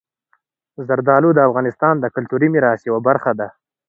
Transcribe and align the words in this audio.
زردالو 0.87 1.29
د 1.33 1.39
افغانستان 1.49 1.93
د 1.99 2.05
کلتوري 2.15 2.47
میراث 2.53 2.79
یوه 2.89 3.01
برخه 3.07 3.31
ده. 3.39 3.47